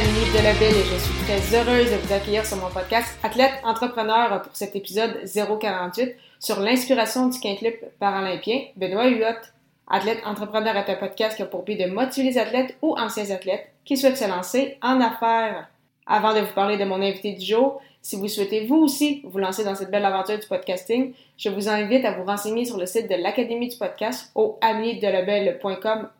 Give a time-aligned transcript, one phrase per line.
[0.00, 4.40] Annie Delabelle et je suis très heureuse de vous accueillir sur mon podcast Athlète Entrepreneur
[4.40, 9.36] pour cet épisode 048 sur l'inspiration du quintuple paralympien Benoît Huot.
[9.90, 13.30] Athlète Entrepreneur est un podcast qui a pour but de motiver les athlètes ou anciens
[13.30, 15.68] athlètes qui souhaitent se lancer en affaires.
[16.06, 19.38] Avant de vous parler de mon invité du jour, si vous souhaitez vous aussi vous
[19.38, 22.86] lancer dans cette belle aventure du podcasting, je vous invite à vous renseigner sur le
[22.86, 24.58] site de l'Académie du podcast au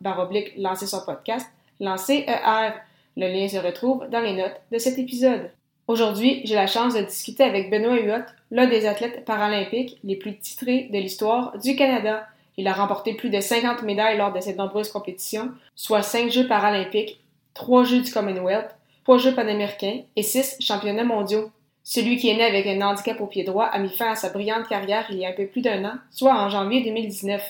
[0.01, 1.47] baroblique lancer son podcast
[1.79, 2.73] Lancer ER.
[3.17, 5.51] Le lien se retrouve dans les notes de cet épisode.
[5.87, 10.37] Aujourd'hui, j'ai la chance de discuter avec Benoît Huot, l'un des athlètes paralympiques les plus
[10.37, 12.25] titrés de l'histoire du Canada.
[12.55, 16.47] Il a remporté plus de 50 médailles lors de ses nombreuses compétitions, soit 5 Jeux
[16.47, 17.19] paralympiques,
[17.53, 21.51] 3 Jeux du Commonwealth, 3 Jeux panaméricains et 6 championnats mondiaux.
[21.83, 24.29] Celui qui est né avec un handicap au pied droit a mis fin à sa
[24.29, 27.43] brillante carrière il y a un peu plus d'un an, soit en janvier 2019.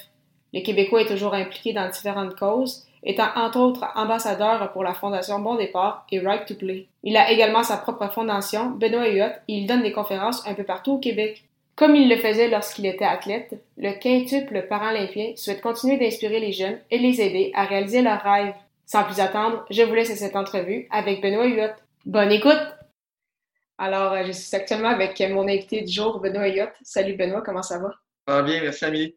[0.53, 5.39] Le Québécois est toujours impliqué dans différentes causes étant entre autres ambassadeur pour la Fondation
[5.39, 6.87] Bon Départ et Right to Play.
[7.03, 10.63] Il a également sa propre fondation, Benoît Huot, et il donne des conférences un peu
[10.63, 11.43] partout au Québec.
[11.75, 16.79] Comme il le faisait lorsqu'il était athlète, le quintuple paralympien souhaite continuer d'inspirer les jeunes
[16.91, 18.53] et les aider à réaliser leurs rêves.
[18.85, 21.73] Sans plus attendre, je vous laisse cette entrevue avec Benoît Huot.
[22.05, 22.61] Bonne écoute!
[23.77, 26.69] Alors, je suis actuellement avec mon invité du jour, Benoît Huot.
[26.83, 27.89] Salut Benoît, comment ça va?
[28.27, 29.15] Ça bien, merci Amélie.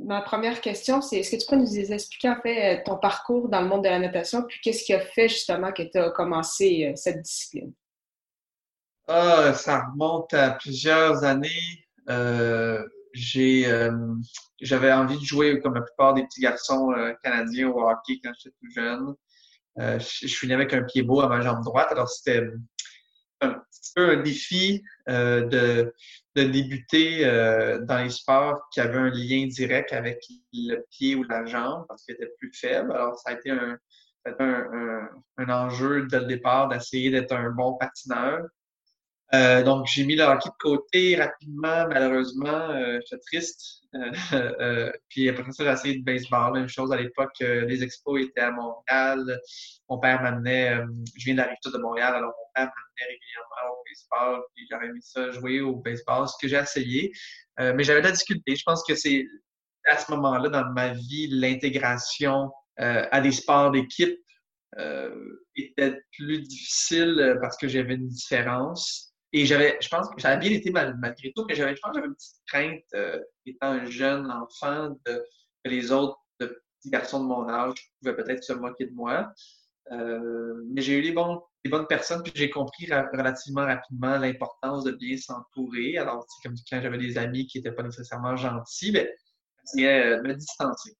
[0.00, 3.62] Ma première question, c'est est-ce que tu peux nous expliquer en fait ton parcours dans
[3.62, 6.86] le monde de la natation, puis qu'est-ce qui a fait justement que tu as commencé
[6.86, 7.72] euh, cette discipline?
[9.08, 11.86] Ah, ça remonte à plusieurs années.
[12.10, 12.84] Euh,
[13.36, 14.14] euh,
[14.60, 16.92] j'avais envie de jouer comme la plupart des petits garçons
[17.22, 19.14] canadiens au hockey quand j'étais tout jeune.
[19.78, 22.46] je, né avec un pied beau à ma jambe droite, alors c'était
[23.40, 25.94] un petit peu un défi de
[26.36, 31.24] de débuter euh, dans les sports qui avaient un lien direct avec le pied ou
[31.24, 32.92] la jambe parce qu'il était plus faible.
[32.92, 33.78] Alors, ça a été un,
[34.38, 35.08] un,
[35.38, 38.44] un, enjeu dès le départ d'essayer d'être un bon patineur.
[39.34, 42.70] Euh, donc, j'ai mis le hockey de côté rapidement, malheureusement.
[42.70, 43.82] Euh, J'étais triste.
[43.96, 44.12] Euh,
[44.60, 46.52] euh, puis après ça, j'ai essayé de baseball.
[46.52, 49.40] Même chose à l'époque, les expos étaient à Montréal.
[49.88, 50.78] Mon père m'amenait,
[51.16, 54.44] je viens de la de Montréal, alors mon père m'amenait régulièrement au baseball.
[54.54, 57.12] Puis j'aurais mis ça jouer au baseball, ce que j'ai essayé.
[57.58, 58.56] mais j'avais de la difficulté.
[58.56, 59.24] Je pense que c'est
[59.88, 64.18] à ce moment-là dans ma vie, l'intégration à des sports d'équipe
[65.56, 69.05] était plus difficile parce que j'avais une différence.
[69.36, 71.94] Et j'avais, je pense que ça a bien été malgré tout, mais j'avais, je pense
[71.94, 75.22] j'avais une petite crainte, euh, étant un jeune enfant, de,
[75.62, 79.30] que les autres petits garçons de mon âge pouvaient peut-être se moquer de moi.
[79.92, 85.18] Euh, mais j'ai eu les, bonnes personnes, puis j'ai compris relativement rapidement l'importance de bien
[85.18, 85.98] s'entourer.
[85.98, 89.06] Alors, c'est comme quand j'avais des amis qui n'étaient pas nécessairement gentils, ben,
[89.66, 90.96] j'essayais de me distancer.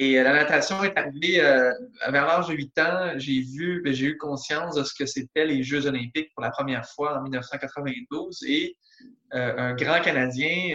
[0.00, 1.74] Et euh, la natation est arrivée euh,
[2.08, 3.12] vers l'âge de 8 ans.
[3.16, 6.50] J'ai vu, ben, j'ai eu conscience de ce que c'était les Jeux olympiques pour la
[6.50, 8.42] première fois en 1992.
[8.48, 8.78] Et
[9.34, 10.74] euh, un grand Canadien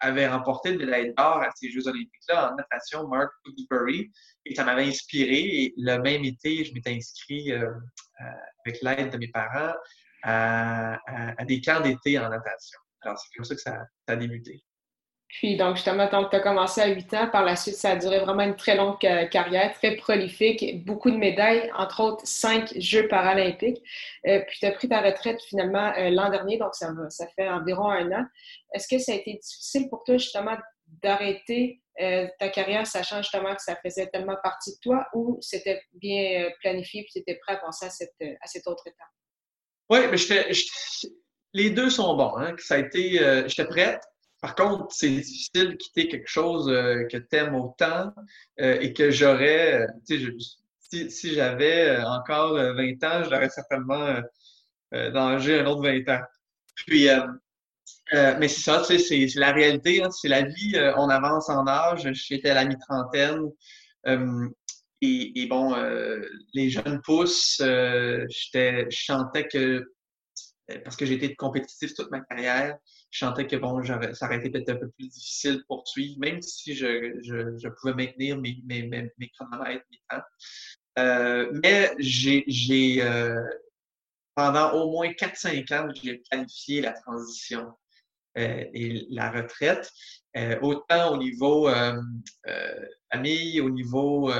[0.00, 4.10] avait remporté de médaille d'or à ces Jeux olympiques-là en natation, Mark Woodbury.
[4.44, 5.38] Et ça m'avait inspiré.
[5.38, 9.72] Et le même été, je m'étais inscrit avec l'aide de mes parents
[10.24, 10.98] à,
[11.46, 12.80] des camps d'été en natation.
[13.00, 14.62] Alors, c'est comme ça que ça a débuté.
[15.32, 17.90] Puis, donc, justement, tant que tu as commencé à 8 ans, par la suite, ça
[17.90, 22.72] a duré vraiment une très longue carrière, très prolifique, beaucoup de médailles, entre autres cinq
[22.76, 23.80] Jeux paralympiques.
[24.26, 27.48] Euh, puis, tu as pris ta retraite finalement euh, l'an dernier, donc ça, ça fait
[27.48, 28.24] environ un an.
[28.74, 30.56] Est-ce que ça a été difficile pour toi, justement,
[31.00, 35.80] d'arrêter euh, ta carrière, sachant justement que ça faisait tellement partie de toi, ou c'était
[35.94, 39.08] bien planifié puis tu étais prêt à penser à cette, autre étape?
[39.90, 40.52] Oui, mais
[41.52, 42.36] les deux sont bons.
[42.36, 42.56] Hein?
[42.58, 44.00] Ça a été, j'étais prête.
[44.40, 48.12] Par contre, c'est difficile de quitter quelque chose euh, que tu aimes autant
[48.60, 50.22] euh, et que j'aurais, euh,
[50.78, 54.20] si, si j'avais encore 20 ans, je l'aurais certainement
[54.92, 56.22] d'engager un autre 20 ans.
[56.74, 57.06] Puis,
[58.12, 60.74] mais c'est ça, sais, c'est la réalité, hein, c'est la vie.
[60.96, 62.10] on avance en âge.
[62.12, 63.50] J'étais à la mi-trentaine.
[65.00, 65.76] Et, et, bon,
[66.54, 67.58] les jeunes poussent.
[67.60, 69.92] je chantais que,
[70.82, 72.76] parce que j'ai été compétitif toute ma carrière,
[73.10, 76.40] je sentais que bon, ça aurait été peut-être un peu plus difficile de poursuivre, même
[76.42, 81.50] si je, je, je pouvais maintenir mes, mes, mes, mes chronomètres, mes temps.
[81.62, 82.44] mais j'ai,
[84.34, 87.72] pendant au moins 4-5 ans, j'ai planifié la transition
[88.36, 89.90] et la retraite.
[90.36, 92.00] Euh, autant au niveau euh,
[92.46, 94.30] euh, famille, au niveau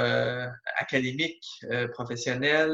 [0.79, 1.45] académique,
[1.93, 2.73] professionnel,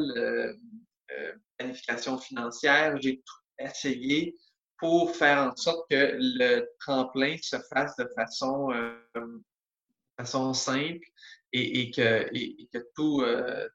[1.57, 3.01] planification financière.
[3.01, 4.37] J'ai tout essayé
[4.79, 8.69] pour faire en sorte que le tremplin se fasse de façon,
[10.19, 11.07] façon simple
[11.53, 12.29] et, que,
[12.73, 13.25] que tout,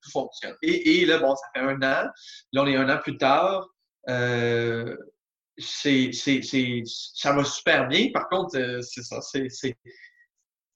[0.02, 0.56] tout fonctionne.
[0.62, 2.08] Et, et, là, bon, ça fait un an.
[2.54, 3.68] Là, on est un an plus tard.
[4.10, 4.96] Euh,
[5.58, 8.10] c'est, c'est, c'est, ça va super bien.
[8.14, 9.76] Par contre, euh, c'est ça, c'est,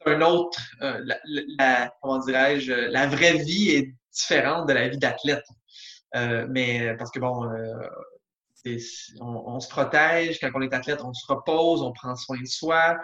[0.05, 1.03] un autre, euh,
[1.57, 5.45] la, comment dirais-je, la vraie vie est différente de la vie d'athlète.
[6.15, 7.49] Euh, mais parce que bon,
[9.21, 12.97] on, se protège quand on est athlète, on se repose, on prend soin de soi.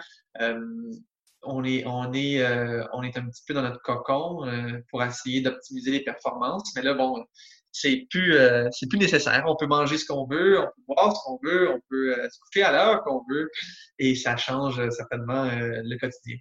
[1.44, 2.44] on est, on est,
[2.92, 4.46] on est un petit peu dans notre cocon
[4.90, 6.72] pour essayer d'optimiser les performances.
[6.76, 7.24] Mais là, bon,
[7.72, 9.42] c'est plus euh, c'est plus nécessaire.
[9.46, 12.28] On peut manger ce qu'on veut, on peut boire ce qu'on veut, on peut euh,
[12.28, 13.50] se coucher à l'heure qu'on veut,
[13.98, 16.36] et ça change euh, certainement le quotidien.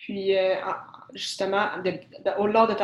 [0.00, 0.34] Puis,
[1.14, 1.68] justement,
[2.38, 2.74] au-delà de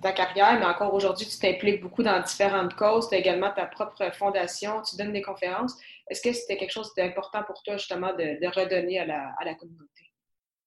[0.00, 3.08] ta, carrière, mais encore aujourd'hui, tu t'impliques beaucoup dans différentes causes.
[3.08, 5.76] Tu as également ta propre fondation, tu donnes des conférences.
[6.08, 10.12] Est-ce que c'était quelque chose d'important pour toi, justement, de, redonner à la, communauté?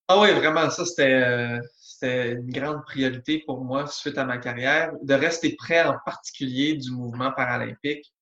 [0.08, 1.60] Ah oui, vraiment, ça, c'était
[1.96, 6.76] c'était une grande priorité pour moi suite à ma carrière, de rester près en particulier
[6.76, 8.14] du mouvement paralympique,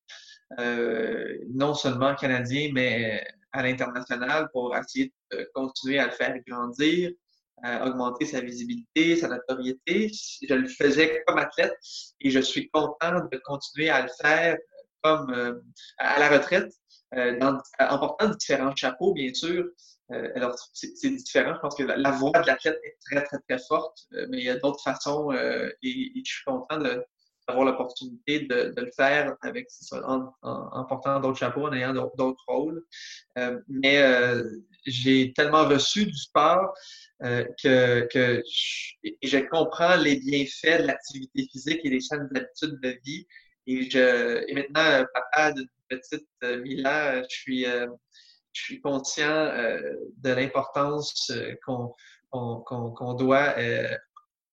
[0.60, 7.12] euh, non seulement canadien, mais à l'international pour essayer de continuer à le faire grandir,
[7.62, 10.12] à augmenter sa visibilité, sa notoriété.
[10.48, 11.76] Je le faisais comme athlète
[12.20, 14.58] et je suis content de continuer à le faire
[15.02, 15.62] comme euh,
[15.98, 16.72] à la retraite,
[17.16, 19.66] euh, en portant différents chapeaux, bien sûr,
[20.12, 21.54] euh, alors, c'est différent.
[21.56, 24.44] Je pense que la, voix de l'athlète est très, très, très forte, euh, mais il
[24.44, 29.68] y a d'autres façons euh, et, je suis content d'avoir l'opportunité de, le faire avec
[29.92, 32.84] en, portant d'autres chapeaux, en ayant d'autres rôles.
[33.68, 34.02] mais
[34.86, 36.74] j'ai tellement reçu du sport
[37.22, 38.44] que, que
[39.22, 43.26] je, comprends les bienfaits de l'activité physique et des saines habitudes de vie.
[43.66, 47.66] Et, je, et maintenant, papa d'une petite Mila, je suis
[48.54, 49.80] je suis conscient euh,
[50.18, 53.98] de l'importance euh, qu'on doit euh,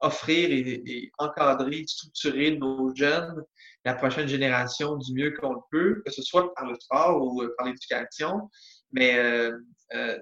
[0.01, 3.45] offrir et, encadrer, structurer nos jeunes,
[3.85, 7.43] la prochaine génération du mieux qu'on le peut, que ce soit par le sport ou
[7.59, 8.51] par l'éducation.
[8.93, 9.17] Mais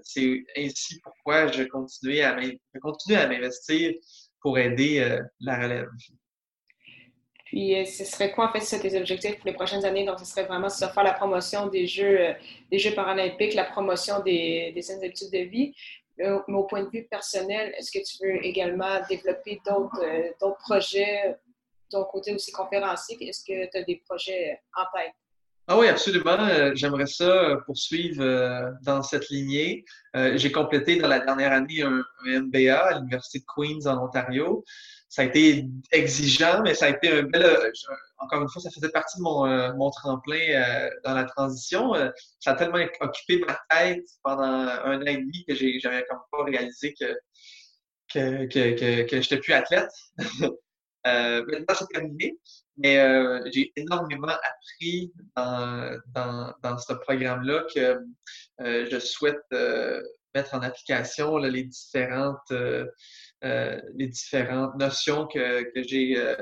[0.02, 3.94] c'est ainsi pourquoi je continue à m'investir
[4.40, 5.88] pour aider la relève.
[7.48, 10.04] Puis, euh, ce serait quoi, en fait, tes objectifs pour les prochaines années?
[10.04, 12.34] Donc, ce serait vraiment ça, faire la promotion des Jeux, euh,
[12.70, 15.74] des Jeux paralympiques, la promotion des, des saines habitudes de vie.
[16.20, 21.36] Euh, mais au point de vue personnel, est-ce que tu veux également développer d'autres projets,
[21.90, 23.16] ton côté aussi conférencier?
[23.26, 25.14] Est-ce que tu as des projets en tête?
[25.70, 26.74] Ah oui, absolument.
[26.74, 28.24] J'aimerais ça poursuivre
[28.82, 29.84] dans cette lignée.
[30.14, 34.64] J'ai complété dans la dernière année un MBA à l'Université de Queens en Ontario
[35.08, 37.42] ça a été exigeant, mais ça a été un bel.
[37.42, 37.70] Euh,
[38.18, 41.94] encore une fois, ça faisait partie de mon, euh, mon tremplin euh, dans la transition.
[42.40, 46.44] ça a tellement occupé ma tête pendant un an et demi que j'avais comme pas
[46.44, 47.16] réalisé que
[48.12, 49.90] que, que, que, que j'étais plus athlète.
[51.04, 52.38] maintenant, c'est terminé,
[52.78, 52.96] mais
[53.52, 58.00] j'ai énormément appris dans, dans, ce programme-là que
[58.58, 59.42] je souhaite
[60.34, 62.52] mettre en application les différentes
[63.44, 66.34] euh, les différentes notions que, que j'ai euh,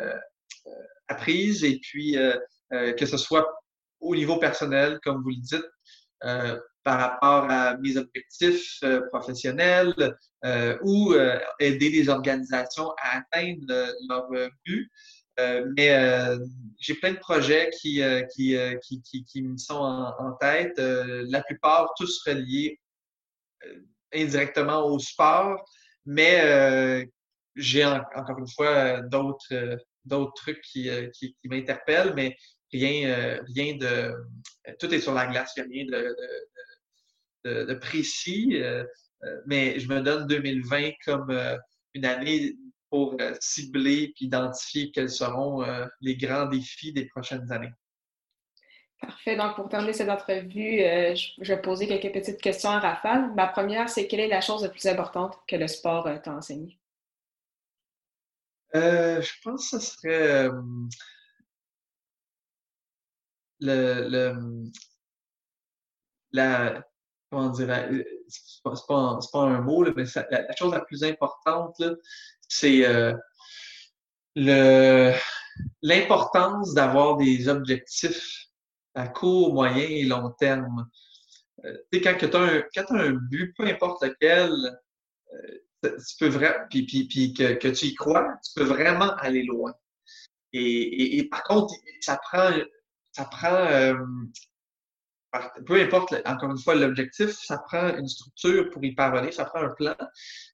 [0.67, 0.71] euh,
[1.09, 2.17] apprises et puis
[2.71, 3.47] que ce soit
[4.01, 5.71] au niveau personnel, comme vous le dites,
[6.83, 10.17] par rapport à mes objectifs professionnels
[10.83, 11.15] ou
[11.61, 14.29] aider les organisations à atteindre leur
[14.65, 14.91] but.
[15.39, 16.39] Mais
[16.79, 18.01] j'ai plein de projets qui,
[18.35, 18.57] qui,
[19.03, 22.79] qui, qui, me sont en, en tête, la plupart tous reliés
[24.13, 25.65] indirectement au sport,
[26.05, 27.05] mais euh,
[27.55, 32.37] j'ai encore une fois d'autres euh, d'autres trucs qui, euh, qui, qui m'interpellent, mais
[32.73, 34.15] rien, rien de.
[34.79, 36.17] Tout est sur la glace, il n'y a rien de,
[37.45, 38.61] de, de, précis.
[39.47, 41.37] mais je me donne 2020 comme
[41.95, 42.57] une année
[42.91, 45.65] pour cibler et identifier quels seront
[46.01, 47.73] les grands défis des prochaines années.
[49.01, 49.37] Parfait.
[49.37, 53.33] Donc, pour terminer cette entrevue, euh, je vais poser quelques petites questions à Rafale.
[53.35, 56.33] Ma première, c'est quelle est la chose la plus importante que le sport euh, t'a
[56.33, 56.79] enseigné?
[58.75, 60.49] Euh, je pense que ce serait
[63.61, 64.71] le, le,
[66.33, 66.83] la,
[67.31, 67.91] comment dire,
[68.29, 71.83] c'est pas, pas, un mot, mais la, chose la plus importante,
[72.49, 72.85] c'est
[75.83, 78.47] l'importance d'avoir des objectifs
[78.97, 80.89] à court, moyen et long terme.
[81.65, 84.51] Euh, tu sais, quand tu as, un but, peu importe lequel,
[85.33, 89.15] euh, tu peux vraiment, puis, puis, puis que, que, tu y crois, tu peux vraiment
[89.17, 89.75] aller loin.
[90.53, 92.51] Et, et, par contre, ça prend,
[93.13, 93.95] ça prend euh,
[95.67, 99.61] peu importe, encore une fois, l'objectif, ça prend une structure pour y parvenir, ça prend
[99.61, 99.97] un plan.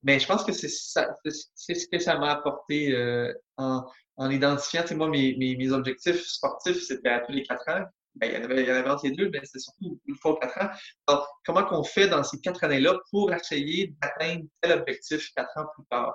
[0.03, 3.85] Mais je pense que c'est ce que ça m'a apporté euh, en,
[4.17, 7.85] en identifiant, tu moi, mes, mes, mes objectifs sportifs, c'était à tous les quatre ans.
[8.15, 9.99] Ben, il y en avait, il y en avait entre les deux, mais c'est surtout
[10.07, 10.69] une fois aux quatre ans.
[11.07, 15.65] Alors, comment qu'on fait dans ces quatre années-là pour essayer d'atteindre tel objectif quatre ans
[15.75, 16.15] plus tard?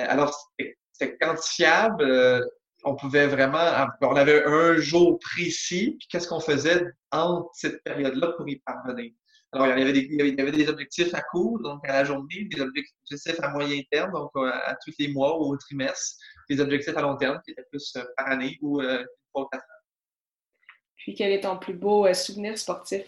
[0.00, 0.34] Euh, alors,
[0.92, 2.02] c'est quantifiable.
[2.02, 2.40] Euh,
[2.88, 8.32] on pouvait vraiment, on avait un jour précis, puis qu'est-ce qu'on faisait entre cette période-là
[8.36, 9.12] pour y parvenir?
[9.52, 12.04] Alors, il y, avait des, il y avait des objectifs à court, donc à la
[12.04, 16.16] journée, des objectifs à moyen terme, donc euh, à tous les mois ou au trimestre,
[16.50, 19.02] des objectifs à long terme qui étaient plus euh, par année ou euh,
[19.32, 19.84] pour quatre ans.
[20.96, 23.04] Puis, quel est ton plus beau souvenir sportif?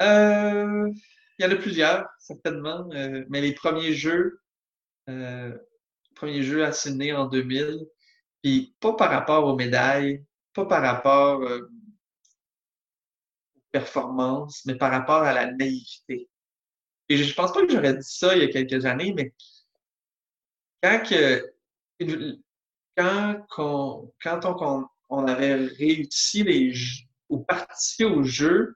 [0.00, 0.94] il
[1.40, 2.88] y en a plusieurs, certainement,
[3.28, 4.40] mais les premiers jeux,
[6.18, 7.86] premier jeu à Sydney en 2000.
[8.42, 11.70] Puis pas par rapport aux médailles, pas par rapport euh,
[13.56, 16.28] aux performances, mais par rapport à la naïveté.
[17.08, 19.32] Et je pense pas que j'aurais dit ça il y a quelques années, mais
[20.82, 21.02] quand
[22.96, 26.74] quand, on, quand on, on, avait réussi les
[27.28, 28.74] ou participé au jeu,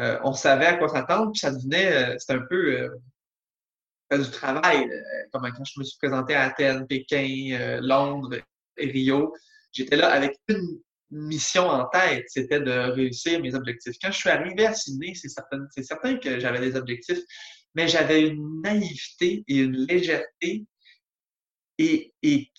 [0.00, 2.90] euh, on savait à quoi s'attendre, puis ça devenait, euh, c'était un peu
[4.12, 4.88] du travail.
[4.88, 5.00] Euh,
[5.32, 8.38] comme quand je me suis présenté à Athènes, Pékin, euh, Londres
[8.76, 9.34] et Rio,
[9.72, 10.80] j'étais là avec une
[11.10, 13.96] mission en tête, c'était de réussir mes objectifs.
[14.02, 17.20] Quand je suis arrivé à Sydney, c'est certain, que j'avais des objectifs,
[17.74, 20.64] mais j'avais une naïveté et une légèreté.
[21.78, 22.50] Et, et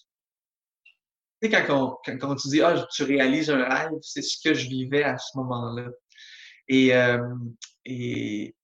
[1.42, 4.54] tu sais, quand, on, quand, tu dis, ah, tu réalises un rêve, c'est ce que
[4.54, 5.90] je vivais à ce moment-là.
[6.68, 7.20] Et, euh,
[7.86, 8.56] et,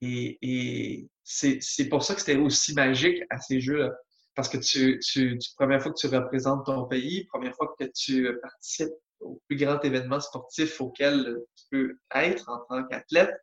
[0.00, 3.92] et, et c'est pour ça que c'était aussi magique à ces jeux-là.
[4.34, 7.84] Parce que tu, tu, tu, première fois que tu représentes ton pays, première fois que
[7.94, 13.34] tu participes au plus grand événement sportif auquel tu peux être en tant qu'athlète.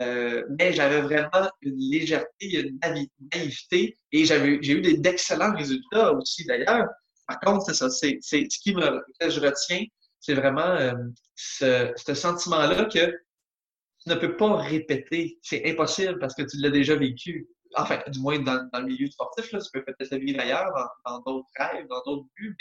[0.00, 2.78] Euh, mais j'avais vraiment une légèreté, une
[3.34, 6.86] naïveté et j'avais j'ai eu d'excellents résultats aussi d'ailleurs.
[7.26, 9.84] Par contre, c'est ça, c'est ce qui me que je retiens,
[10.20, 10.94] c'est vraiment euh,
[11.34, 13.12] ce, ce sentiment-là que
[14.08, 15.38] ne peux pas répéter.
[15.42, 17.48] C'est impossible parce que tu l'as déjà vécu.
[17.76, 20.72] Enfin, du moins dans, le milieu sportif, là, tu peux peut-être le vivre ailleurs,
[21.04, 22.56] dans d'autres rêves, dans d'autres buts,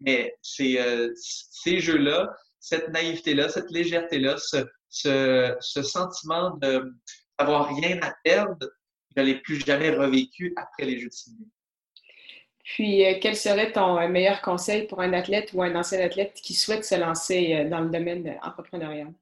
[0.00, 8.70] mais, euh, ces jeux-là, cette naïveté-là, cette légèreté-là, ce, ce, sentiment d'avoir rien à perdre,
[9.14, 11.46] je ne l'ai plus jamais revécu après les Jeux de Sydney.
[12.64, 16.34] Puis, euh, quel serait ton euh, meilleur conseil pour un athlète ou un ancien athlète
[16.42, 19.12] qui souhaite se lancer dans le domaine entrepreneurial?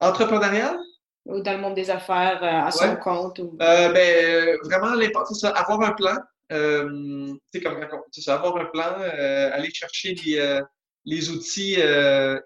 [0.00, 0.78] Entrepreneurial?
[1.26, 3.38] Ou dans le monde des affaires, euh, à son compte?
[3.40, 3.56] Ou...
[3.60, 4.94] Euh, ben, vraiment,
[5.28, 6.16] c'est ça, avoir un plan.
[6.52, 7.80] Euh, comme
[8.12, 10.60] ça, avoir un plan, euh, aller chercher les,
[11.04, 11.78] les outils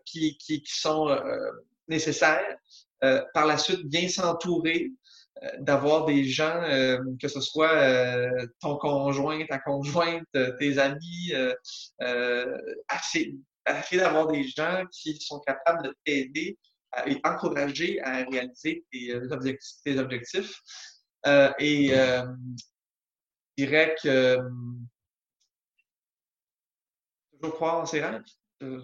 [0.07, 1.15] qui, qui, qui, sont
[1.89, 2.57] nécessaires.
[3.35, 4.91] par la suite, bien s'entourer,
[5.59, 6.63] d'avoir des gens,
[7.21, 8.31] que ce soit
[8.61, 10.25] ton conjoint, ta conjointe,
[10.59, 11.33] tes amis,
[12.89, 13.35] assez,
[13.67, 16.57] assez d'avoir des gens qui sont capables de t'aider
[17.07, 19.83] et encourager à réaliser tes, euh, objectifs.
[19.85, 20.61] Tes objectifs.
[21.27, 22.25] Euh, et euh,
[23.57, 24.39] je dirais que
[27.33, 28.23] toujours croire en ses rêves,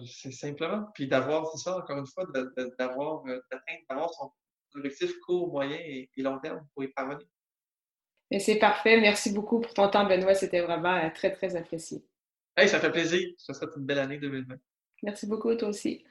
[0.05, 0.87] c'est simplement.
[0.93, 2.25] Puis d'avoir, c'est ça, encore une fois,
[2.79, 3.23] d'avoir
[3.89, 4.31] d'avoir son
[4.75, 7.27] objectif court, moyen et, long terme pour y parvenir.
[8.39, 8.99] c'est parfait.
[8.99, 10.35] Merci beaucoup pour ton temps, Benoît.
[10.35, 12.03] C'était vraiment très, très apprécié.
[12.55, 13.29] Hey, ça fait plaisir.
[13.37, 14.55] Ça souhaite une belle année 2020.
[15.03, 16.03] Merci beaucoup, toi aussi.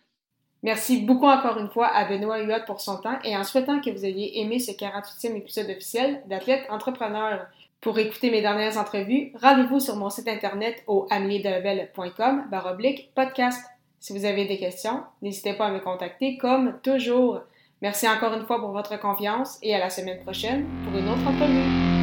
[0.67, 3.89] Merci beaucoup encore une fois à Benoît Huot pour son temps et en souhaitant que
[3.89, 7.47] vous ayez aimé ce 48e épisode officiel d'Athlète Entrepreneur.
[7.81, 11.07] Pour écouter mes dernières entrevues, rendez-vous sur mon site internet au
[12.51, 13.65] baroblique podcast.
[14.01, 17.43] Si vous avez des questions, n'hésitez pas à me contacter comme toujours.
[17.81, 21.29] Merci encore une fois pour votre confiance et à la semaine prochaine pour une autre
[21.29, 21.96] entrevue.